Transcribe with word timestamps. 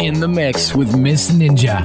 in 0.00 0.20
the 0.20 0.28
mix 0.28 0.74
with 0.74 0.96
Miss 0.96 1.30
Ninja. 1.30 1.84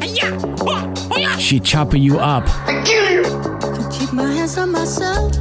She 1.40 1.59
chopper 1.59 1.98
you 1.98 2.19
up. 2.19 2.43
I 2.67 2.83
kill 2.85 3.09
you. 3.12 3.89
Keep 3.92 4.14
my 4.14 4.32
hands 4.32 4.58
on 4.58 4.71
myself. 4.71 5.32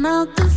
Another 0.00 0.40
mouth 0.40 0.49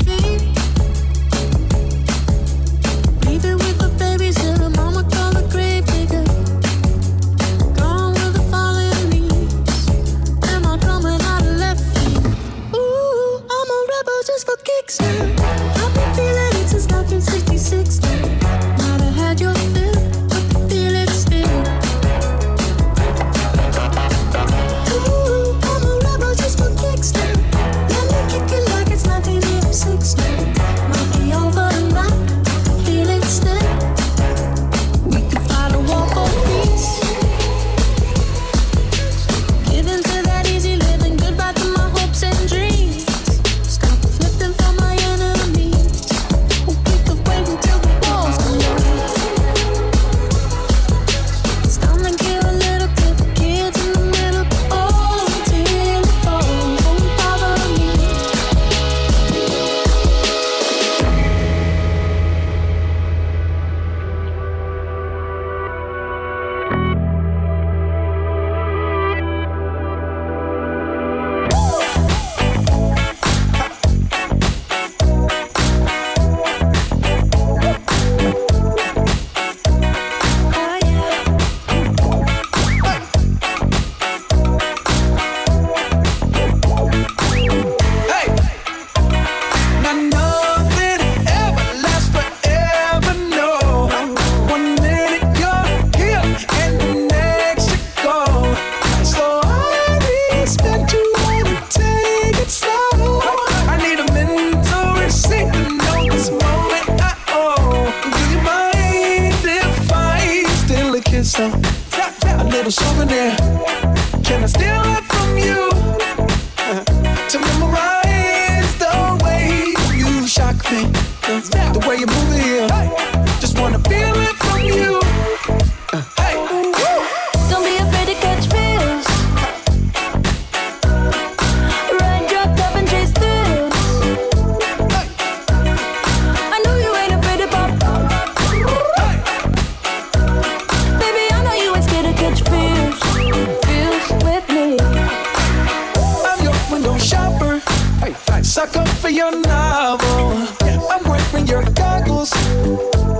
Suck 148.63 148.77
up 148.77 148.87
for 148.99 149.09
your 149.09 149.31
novel. 149.41 150.47
I'm 150.89 151.03
wearing 151.03 151.45
your 151.47 151.63
goggles. 151.71 152.31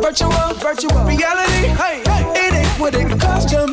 Virtual, 0.02 0.54
virtual 0.64 1.04
reality. 1.04 1.68
Hey, 1.76 2.02
it 2.34 2.54
ain't 2.54 2.80
what 2.80 2.96
it 2.96 3.20
cost 3.20 3.52
you. 3.52 3.66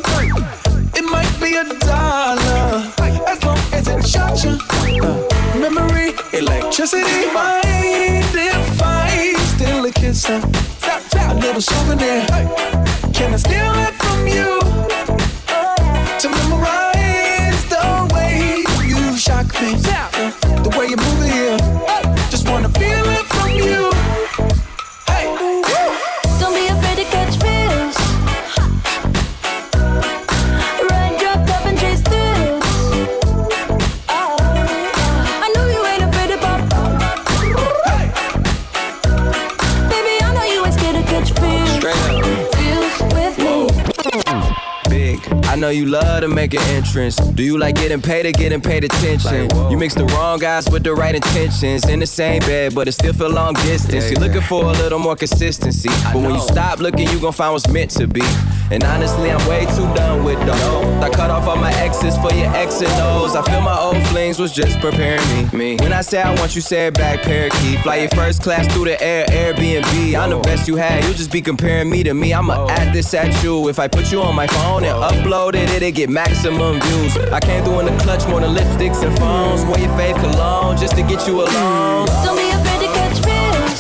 It 0.99 1.05
might 1.05 1.33
be 1.41 1.55
a 1.55 1.65
dollar 1.87 2.83
as 3.25 3.45
long 3.45 3.59
as 3.73 3.87
it 3.87 4.05
shocks 4.05 4.43
you. 4.43 4.59
Uh, 5.01 5.61
memory, 5.61 6.15
electricity. 6.33 7.31
Mind 7.33 8.35
if 8.35 8.83
I 8.83 9.35
steal 9.55 9.85
a 9.85 9.93
kiss? 9.93 10.29
Uh, 10.29 10.41
a 10.41 11.35
little 11.37 11.61
souvenir. 11.61 12.27
Can 13.15 13.33
I 13.33 13.37
steal 13.37 13.75
it 13.87 13.95
from 13.95 14.27
you? 14.27 14.59
to 16.19 16.29
memorize 16.29 17.65
the 17.71 18.11
way 18.13 18.65
you 18.89 19.17
shock 19.17 19.47
me, 19.63 19.75
the, 19.77 20.37
the 20.43 20.49
way 20.49 20.50
you 20.91 20.97
move 20.97 21.23
it 21.23 21.33
here. 21.33 21.57
Just 22.31 22.49
wanna 22.49 22.69
feel 22.71 23.05
it 23.11 23.27
from 23.27 23.51
you. 23.51 23.90
Know 45.61 45.69
you 45.69 45.85
love 45.85 46.23
to 46.23 46.29
make 46.29 46.55
an 46.55 46.63
entrance. 46.71 47.17
Do 47.17 47.43
you 47.43 47.59
like 47.59 47.77
getting 47.77 48.01
paid 48.01 48.25
or 48.25 48.33
getting 48.33 48.61
paid 48.61 48.83
attention? 48.85 49.49
you 49.71 49.77
mix 49.77 49.95
the 49.95 50.07
wrong 50.07 50.39
guys 50.39 50.69
with 50.71 50.83
the 50.83 50.95
right 50.95 51.15
intentions. 51.15 51.87
In 51.87 52.01
the 52.01 52.07
same 52.07 52.41
bed, 52.41 52.75
but 52.75 52.89
it 52.89 52.93
still 52.93 53.13
feel 53.13 53.31
long 53.31 53.55
distance. 53.55 54.11
You're 54.11 54.21
looking 54.21 54.41
for 54.41 54.65
a 54.65 54.73
little 54.73 54.99
more 54.99 55.17
consistency. 55.17 55.91
But 56.13 56.17
when 56.17 56.35
you 56.35 56.41
stop 56.41 56.79
looking, 56.81 57.09
you 57.09 57.21
gon' 57.21 57.33
find 57.33 57.53
what's 57.53 57.69
meant 57.69 57.91
to 57.93 58.07
be. 58.07 58.23
And 58.73 58.85
honestly, 58.85 59.31
I'm 59.33 59.49
way 59.49 59.67
too 59.67 59.83
done 59.95 60.25
with 60.25 60.39
those. 60.47 61.03
I 61.03 61.11
cut 61.11 61.29
off 61.29 61.47
all 61.49 61.57
my 61.57 61.73
exes 61.75 62.17
for 62.19 62.33
your 62.33 62.55
X 62.55 62.81
and 62.81 62.93
O's. 63.03 63.35
I 63.35 63.43
feel 63.43 63.61
my 63.61 63.77
old 63.77 64.01
flings 64.09 64.39
was 64.39 64.53
just 64.53 64.79
preparing 64.79 65.27
me. 65.53 65.59
me. 65.59 65.77
When 65.77 65.93
I 65.93 66.03
say 66.03 66.23
I 66.23 66.33
want 66.39 66.55
you, 66.55 66.61
say 66.61 66.87
it 66.87 66.95
back, 66.95 67.23
parakeet. 67.23 67.81
Fly 67.81 67.97
your 67.97 68.11
first 68.11 68.43
class 68.43 68.73
through 68.73 68.85
the 68.85 69.03
air, 69.03 69.27
Airbnb. 69.27 70.15
I'm 70.17 70.31
the 70.31 70.39
best 70.39 70.69
you 70.69 70.77
had. 70.77 71.03
You'll 71.03 71.15
just 71.15 71.33
be 71.33 71.43
comparing 71.43 71.91
me 71.91 72.05
to 72.05 72.15
me. 72.15 72.33
I'ma 72.33 72.69
add 72.69 72.95
this 72.95 73.13
at 73.13 73.43
you. 73.43 73.69
If 73.69 73.81
I 73.81 73.89
put 73.89 74.13
you 74.13 74.23
on 74.23 74.37
my 74.37 74.47
phone 74.47 74.85
and 74.85 74.97
upload 74.97 75.50
promoted 75.53 75.75
it, 75.75 75.83
it 75.83 75.93
get 75.93 76.11
maximum 76.11 76.81
views. 76.81 77.17
I 77.17 77.41
came 77.41 77.65
through 77.65 77.81
in 77.81 77.87
the 77.87 78.03
clutch 78.03 78.27
more 78.29 78.41
than 78.41 78.55
lipsticks 78.55 79.03
and 79.03 79.17
phones. 79.19 79.65
Wear 79.65 79.81
your 79.81 79.97
faith 79.97 80.17
cologne 80.17 80.77
just 80.77 80.97
to 80.97 81.03
get 81.03 81.27
you 81.27 81.43
alone. 81.43 82.07
Don't 82.25 82.37
be 82.37 82.51
afraid 82.51 82.81
to 82.81 82.87
catch 82.95 83.19
fish. 83.19 83.79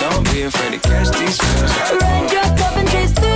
Don't 0.00 0.24
be 0.32 0.42
afraid 0.42 0.72
to 0.72 0.88
catch 0.88 1.08
these 1.18 1.38
fish. 1.38 2.00
Run 2.00 2.28
your 2.28 2.42
cup 2.56 2.76
and 2.76 2.88
chase 2.88 3.12
through. 3.12 3.28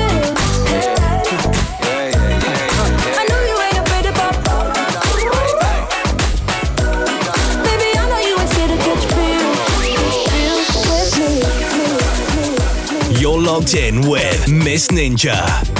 you're 13.21 13.41
logged 13.41 13.75
in 13.75 14.09
with 14.09 14.51
Miss 14.51 14.89
Ninja. 14.89 15.72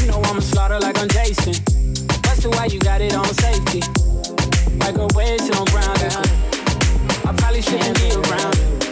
You 0.00 0.06
know 0.06 0.22
I'ma 0.22 0.40
slaughter 0.40 0.78
like 0.80 0.98
I'm 0.98 1.08
Jason. 1.08 1.52
Why 2.56 2.66
you 2.66 2.78
got 2.78 3.02
it 3.02 3.14
on 3.14 3.26
safety. 3.34 3.80
Like 4.78 4.96
a 4.96 5.06
on. 6.16 6.26
I 7.28 7.34
probably 7.36 7.60
shouldn't 7.60 7.96
be 7.98 8.10
around. 8.10 8.89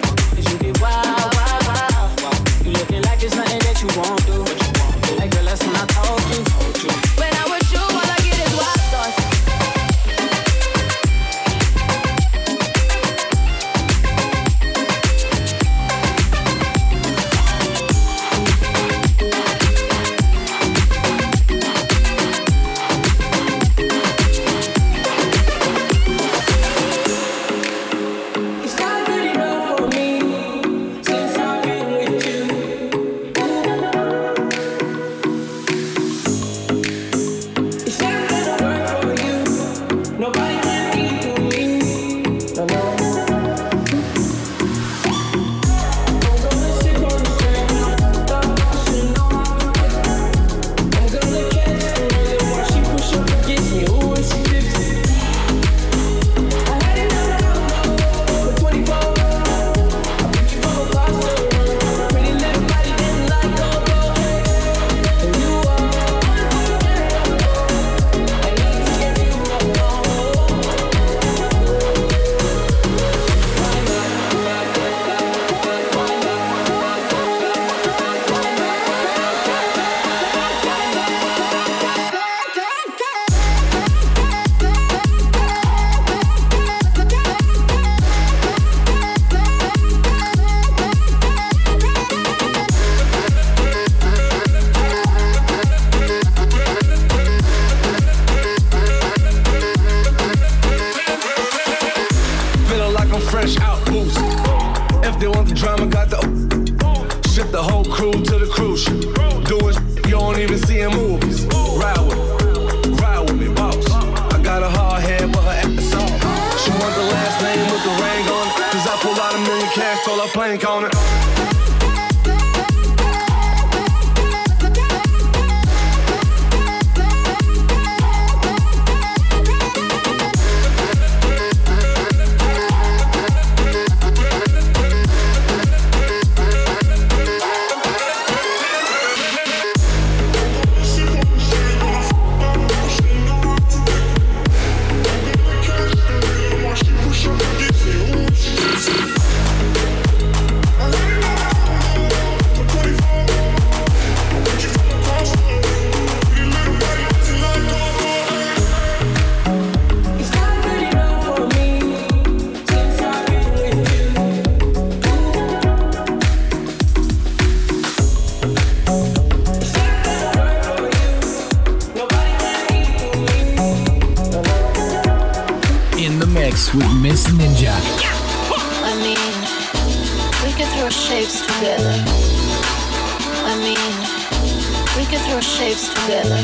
we 185.11 185.17
can 185.17 185.31
throw 185.31 185.41
shapes 185.41 185.89
together. 185.89 186.37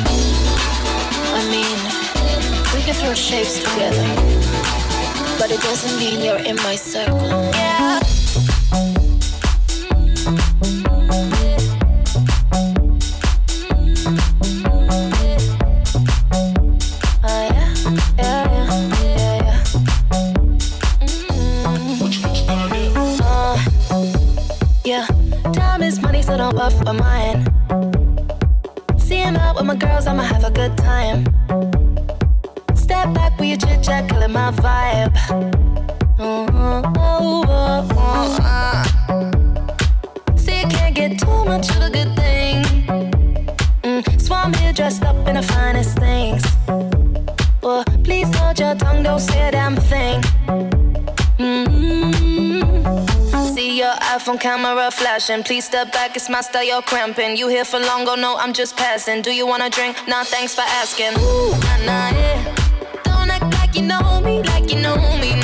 I 1.34 1.42
mean, 1.50 1.76
we 2.74 2.80
can 2.82 2.94
throw 2.94 3.12
shapes 3.12 3.58
together. 3.58 4.06
But 5.38 5.50
it 5.50 5.60
doesn't 5.60 5.98
mean 5.98 6.24
you're 6.24 6.38
in 6.38 6.56
my 6.56 6.74
circle. 6.74 7.28
Yeah. 7.52 8.03
come 44.44 44.52
here 44.60 44.74
dressed 44.74 45.02
up 45.04 45.16
in 45.26 45.36
the 45.36 45.42
finest 45.42 45.96
things. 45.98 46.44
Well, 47.62 47.82
please 48.04 48.28
hold 48.36 48.58
your 48.58 48.74
tongue, 48.74 49.02
don't 49.02 49.18
say 49.18 49.48
a 49.48 49.50
damn 49.50 49.74
thing. 49.74 50.20
Mm-hmm. 51.38 52.64
See 53.54 53.78
your 53.78 53.94
iPhone 54.14 54.38
camera 54.38 54.90
flashing. 54.90 55.44
Please 55.44 55.64
step 55.64 55.92
back, 55.92 56.14
it's 56.14 56.28
my 56.28 56.42
style, 56.42 56.62
you're 56.62 56.82
cramping. 56.82 57.38
You 57.38 57.48
here 57.48 57.64
for 57.64 57.80
long, 57.80 58.06
oh 58.06 58.16
no, 58.16 58.36
I'm 58.36 58.52
just 58.52 58.76
passing. 58.76 59.22
Do 59.22 59.30
you 59.30 59.46
wanna 59.46 59.70
drink? 59.70 59.96
Nah, 60.06 60.24
thanks 60.24 60.54
for 60.54 60.66
asking. 60.82 61.14
Ooh, 61.18 61.52
nah, 61.64 61.78
nah, 61.88 62.10
yeah. 62.10 62.54
Don't 63.04 63.30
act 63.30 63.50
like 63.58 63.74
you 63.74 63.80
know 63.80 64.20
me, 64.20 64.42
like 64.42 64.70
you 64.70 64.78
know 64.78 64.98
me. 65.22 65.43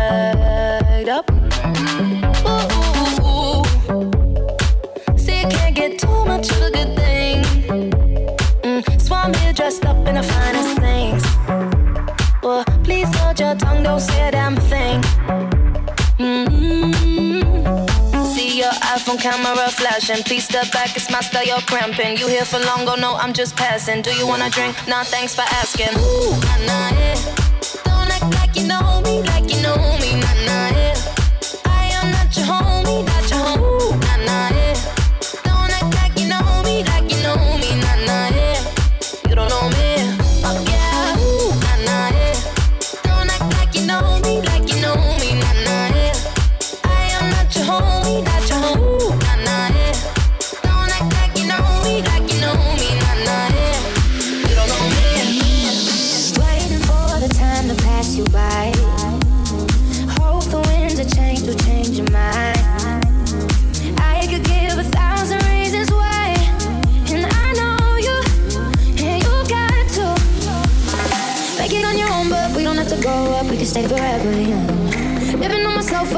flashing. 19.71 20.23
Please 20.23 20.45
step 20.45 20.71
back, 20.71 20.95
it's 20.95 21.09
my 21.09 21.21
style, 21.21 21.45
you're 21.45 21.61
cramping. 21.61 22.17
You 22.17 22.27
here 22.27 22.45
for 22.45 22.59
long, 22.59 22.87
oh 22.87 22.95
no, 22.95 23.15
I'm 23.15 23.33
just 23.33 23.55
passing. 23.55 24.01
Do 24.01 24.11
you 24.11 24.27
wanna 24.27 24.49
drink? 24.49 24.75
Nah, 24.87 25.03
thanks 25.03 25.33
for 25.35 25.41
asking. 25.41 25.93
Ooh, 25.97 26.31
nah, 26.65 26.91
nah, 26.91 26.99
yeah. 26.99 27.70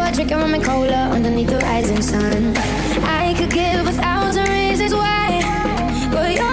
You're 0.04 0.12
drinking 0.12 0.38
rum 0.38 0.54
and 0.54 0.64
cola 0.64 1.10
underneath 1.12 1.48
the 1.48 1.60
rising 1.60 2.02
sun. 2.02 2.56
I 3.04 3.34
could 3.38 3.50
give 3.50 3.88
a 3.88 3.92
thousand 3.94 4.50
reasons 4.50 4.94
why, 4.94 5.40
but 6.12 6.36
you're 6.36 6.53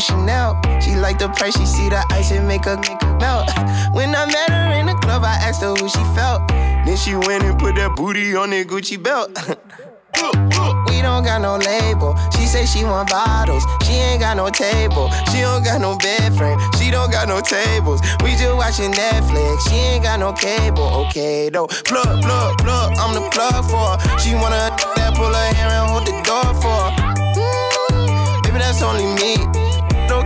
new 0.00 0.06
Chanel. 0.06 0.60
She 0.80 0.94
like 0.96 1.18
the 1.18 1.28
price, 1.28 1.56
she 1.56 1.66
see 1.66 1.88
the 1.88 2.02
ice 2.10 2.30
and 2.32 2.46
make 2.46 2.64
her, 2.64 2.76
make 2.76 3.02
her 3.02 3.18
melt. 3.18 3.48
When 3.92 4.14
I 4.14 4.26
met 4.26 4.50
her 4.50 4.72
in 4.78 4.86
the 4.86 4.94
club, 4.94 5.22
I 5.24 5.34
asked 5.42 5.62
her 5.62 5.74
who 5.74 5.88
she 5.88 6.04
felt. 6.14 6.46
Then 6.48 6.96
she 6.96 7.14
went 7.14 7.44
and 7.44 7.58
put 7.58 7.74
that 7.76 7.96
booty 7.96 8.34
on 8.36 8.50
that 8.50 8.66
Gucci 8.66 9.02
belt. 9.02 9.30
We 10.90 11.00
don't 11.00 11.24
got 11.24 11.40
no 11.40 11.56
label. 11.56 12.14
She 12.34 12.44
say 12.44 12.66
she 12.66 12.84
want 12.84 13.08
bottles. 13.08 13.64
She 13.84 13.92
ain't 13.92 14.20
got 14.20 14.36
no 14.36 14.50
table. 14.50 15.08
She 15.32 15.40
don't 15.40 15.64
got 15.64 15.80
no 15.80 15.96
bed 15.96 16.34
frame. 16.36 16.58
She 16.76 16.90
don't 16.90 17.10
got 17.10 17.26
no 17.26 17.40
tables. 17.40 18.02
We 18.22 18.32
just 18.32 18.54
watching 18.54 18.92
Netflix. 18.92 19.70
She 19.70 19.76
ain't 19.76 20.04
got 20.04 20.20
no 20.20 20.32
cable. 20.34 21.06
Okay 21.06 21.48
though. 21.48 21.68
Plug, 21.88 22.20
plug, 22.20 22.58
plug. 22.58 22.92
I'm 22.98 23.14
the 23.14 23.24
plug 23.30 23.64
for 23.70 23.96
her. 23.96 24.18
She 24.18 24.34
wanna 24.34 24.76
that 24.96 25.14
pull 25.14 25.32
her 25.32 25.54
hair 25.54 25.70
and 25.78 25.88
hold 25.88 26.06
the 26.06 26.16
door 26.20 26.52
for 26.60 26.78
her. 26.84 26.92
Mm, 27.90 28.42
baby, 28.42 28.58
that's 28.58 28.82
only 28.82 29.06
me. 29.22 29.59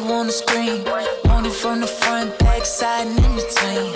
wild, 0.00 0.06
shot 0.06 0.08
it 0.08 0.12
on 0.12 0.26
the 0.26 0.32
screen, 0.32 0.84
want 1.24 1.46
it 1.46 1.52
from 1.52 1.80
the 1.80 1.86
front, 1.86 2.38
back, 2.38 2.64
side, 2.64 3.06
and 3.06 3.18
in 3.18 3.36
between. 3.36 3.92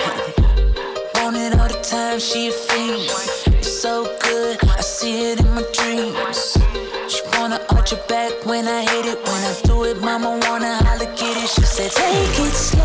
Want 1.15 1.37
it 1.37 1.59
all 1.59 1.69
the 1.69 1.81
time, 1.83 2.19
she 2.19 2.49
a 2.49 2.53
fiend. 2.53 3.11
It's 3.59 3.81
so 3.81 4.05
good, 4.23 4.59
I 4.65 4.81
see 4.81 5.33
it 5.33 5.41
in 5.41 5.55
my 5.55 5.65
dreams. 5.73 6.57
She 7.09 7.23
wanna 7.37 7.61
arch 7.71 7.91
her 7.91 8.03
back 8.09 8.33
when 8.47 8.69
I 8.69 8.83
hit 8.83 9.07
it. 9.07 9.19
When 9.25 9.43
I 9.45 9.61
do 9.65 9.85
it, 9.85 10.01
mama 10.01 10.39
wanna 10.43 10.77
holla, 10.85 11.07
get 11.17 11.37
it. 11.37 11.49
She 11.49 11.63
said, 11.63 11.91
Take 11.91 12.39
it 12.47 12.55
slow, 12.55 12.80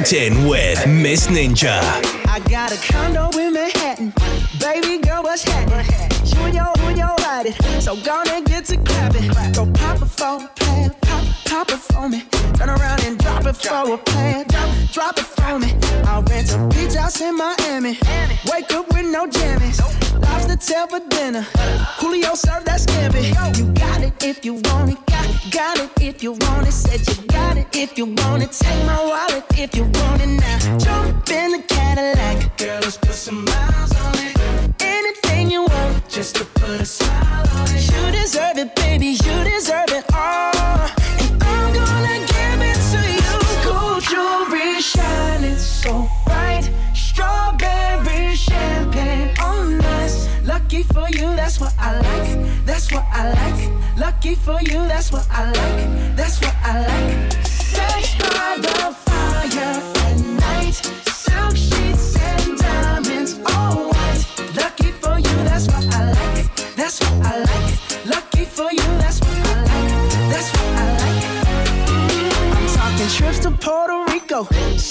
locked 0.00 0.12
in 0.14 0.48
with 0.48 0.86
Miss 0.86 1.26
Ninja. 1.26 1.78
I 2.26 2.40
got 2.48 2.72
a 2.72 2.92
condo 2.92 3.28
in 3.38 3.52
Manhattan. 3.52 4.14
Baby 4.58 5.02
girl, 5.02 5.22
what's 5.22 5.42
happening? 5.42 5.84
You 6.24 6.40
and 6.40 6.54
your, 6.54 6.72
you 6.78 6.88
and 6.88 6.98
your 6.98 7.19
body. 7.42 7.80
So 7.80 7.96
gonna 7.96 8.42
get 8.42 8.64
to 8.66 8.76
clapping. 8.76 9.28
Go 9.52 9.66
pop 9.72 10.02
it 10.02 10.06
for 10.06 10.44
a 10.44 10.48
plan. 10.56 10.90
Pop, 11.02 11.24
pop 11.46 11.70
it 11.70 11.78
for 11.78 12.08
me. 12.08 12.22
Turn 12.54 12.68
around 12.68 13.04
and 13.04 13.18
drop 13.18 13.46
it 13.46 13.56
for 13.56 13.94
a 13.94 13.98
plan. 13.98 14.46
Drop, 14.48 14.70
drop 14.92 15.18
it 15.18 15.24
for 15.24 15.58
me. 15.58 15.74
I'll 16.04 16.22
rent 16.22 16.52
a 16.52 16.58
beach 16.68 16.94
house 16.94 17.20
in 17.20 17.36
Miami. 17.36 17.98
Wake 18.50 18.72
up 18.72 18.88
with 18.92 19.06
no 19.06 19.26
jammies. 19.26 19.78
Lobster 20.22 20.56
tail 20.56 20.86
for 20.86 21.00
dinner. 21.08 21.42
Julio 21.98 22.34
served 22.34 22.66
that 22.66 22.80
scampi. 22.80 23.22
You 23.58 23.72
got 23.72 24.02
it 24.02 24.22
if 24.22 24.44
you 24.44 24.54
want 24.54 24.92
it. 24.92 24.98
Got, 25.06 25.26
got 25.50 25.78
it 25.78 25.90
if 26.00 26.22
you 26.22 26.32
want 26.32 26.68
it. 26.68 26.72
Said 26.72 27.00
you 27.08 27.26
got 27.28 27.56
it 27.56 27.68
if 27.74 27.96
you 27.96 28.06
want 28.06 28.42
it. 28.42 28.52
Take 28.52 28.84
my 28.86 29.02
wallet 29.04 29.44
if 29.58 29.74
you 29.74 29.84
want 29.84 30.22
it 30.22 30.32
now. 30.44 30.78
Jump 30.78 31.30
in 31.30 31.52
the 31.52 31.62
Cadillac. 31.68 32.56
Girl, 32.58 32.80
let's 32.82 32.96
put 32.96 33.12
some 33.12 33.44
miles 33.44 33.92
on 34.04 34.14
it. 34.26 34.36
Anything 34.80 35.50
you 35.50 35.62
want, 35.62 36.08
just 36.08 36.36
to 36.36 36.44
put 36.44 36.80
a 36.80 36.84
smile 36.84 37.20
it. 37.24 37.29
You 37.92 38.12
deserve 38.12 38.58
it, 38.58 38.74
baby. 38.76 39.06
You 39.24 39.44
deserve 39.44 39.90
it 39.90 40.04
all. 40.14 40.88
And 41.18 41.42
I'm 41.42 41.72
gonna 41.74 42.18
give 42.32 42.60
it 42.70 42.80
to 42.92 43.00
you. 43.16 43.34
Gold 43.64 44.02
jewelry 44.02 44.80
shining 44.80 45.56
so 45.56 46.08
bright. 46.26 46.70
Strawberry 46.94 48.34
champagne 48.34 49.34
oh, 49.40 49.62
on 49.62 49.80
us. 49.84 50.28
Lucky 50.44 50.82
for 50.82 51.08
you, 51.10 51.26
that's 51.36 51.60
what 51.60 51.74
I 51.78 51.98
like. 52.00 52.64
That's 52.66 52.92
what 52.92 53.04
I 53.10 53.32
like. 53.32 53.98
Lucky 53.98 54.34
for 54.34 54.60
you, 54.62 54.80
that's 54.88 55.12
what 55.12 55.26
I 55.30 55.46
like. 55.46 56.16
That's 56.16 56.40
what 56.40 56.54
I 56.62 56.80
like. 56.86 57.32
Sex 57.46 58.14
by 58.16 58.58
the 58.60 58.99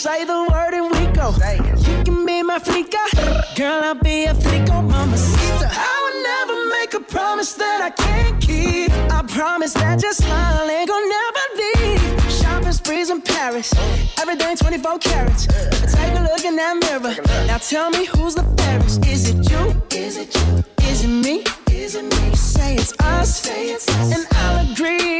Say 0.10 0.24
the 0.24 0.42
word 0.52 0.74
and 0.74 0.90
we 0.90 1.06
go. 1.14 1.28
You 1.86 2.04
can 2.04 2.26
be 2.26 2.42
my 2.42 2.58
flica. 2.58 2.98
Girl, 3.56 3.84
I'll 3.84 3.94
be 3.94 4.24
a 4.24 4.34
flico, 4.34 4.82
mamacita. 4.82 5.68
I 5.70 5.96
would 6.04 6.20
never 6.32 6.58
make 6.78 6.94
a 6.96 7.00
promise 7.00 7.54
that 7.54 7.80
I 7.84 7.92
can't 7.92 8.42
keep. 8.42 8.92
I 9.14 9.22
promise 9.28 9.74
that 9.74 10.02
your 10.02 10.14
smile 10.14 10.68
ain't 10.68 10.90
gonna 10.90 11.14
never 11.20 11.44
leave. 11.62 12.32
Shopping 12.40 12.72
sprees 12.72 13.12
in 13.12 13.22
Paris. 13.22 13.72
Everything 14.20 14.58
24 14.58 14.98
carats. 14.98 15.46
Take 15.94 16.18
a 16.18 16.24
look 16.24 16.44
in 16.44 16.56
that 16.56 16.76
mirror. 16.84 17.14
Now 17.46 17.60
tell 17.60 17.92
me 17.92 18.06
who's 18.06 18.34
the 18.34 18.46
fairest. 18.58 19.06
Is 19.06 19.30
it 19.30 19.52
you? 19.52 19.64
Is 19.92 20.18
it 20.18 20.34
you? 20.36 20.64
Is 20.90 21.04
it 21.04 21.14
me? 21.26 21.44
Is 21.72 21.94
it 21.94 22.06
me? 22.06 22.36
Say 22.36 22.74
it's 22.78 22.94
us. 23.00 23.42
Say 23.42 23.70
it's 23.76 23.88
us. 23.88 24.16
And 24.16 24.26
I'll 24.32 24.72
agree, 24.72 25.20